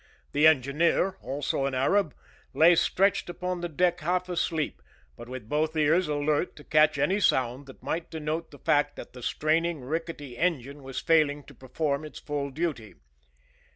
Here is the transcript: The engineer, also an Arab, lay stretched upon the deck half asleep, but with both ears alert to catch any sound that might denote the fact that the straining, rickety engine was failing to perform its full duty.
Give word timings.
The 0.31 0.47
engineer, 0.47 1.19
also 1.21 1.65
an 1.67 1.75
Arab, 1.75 2.15
lay 2.55 2.73
stretched 2.73 3.29
upon 3.29 3.61
the 3.61 3.69
deck 3.69 3.99
half 3.99 4.29
asleep, 4.29 4.81
but 5.15 5.29
with 5.29 5.47
both 5.47 5.75
ears 5.75 6.07
alert 6.07 6.55
to 6.55 6.63
catch 6.63 6.97
any 6.97 7.19
sound 7.19 7.67
that 7.67 7.83
might 7.83 8.09
denote 8.09 8.49
the 8.49 8.57
fact 8.57 8.95
that 8.95 9.13
the 9.13 9.21
straining, 9.21 9.81
rickety 9.81 10.39
engine 10.39 10.81
was 10.81 10.99
failing 10.99 11.43
to 11.43 11.53
perform 11.53 12.03
its 12.03 12.17
full 12.17 12.49
duty. 12.49 12.95